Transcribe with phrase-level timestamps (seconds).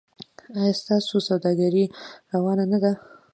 [0.57, 1.83] ایا ستاسو سوداګري
[2.33, 2.91] روانه نه ده؟